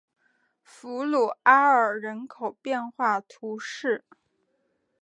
[0.63, 4.03] 弗鲁阿尔人口变化图示